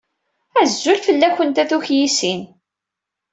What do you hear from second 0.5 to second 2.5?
Azul fell-akent a tukyisin!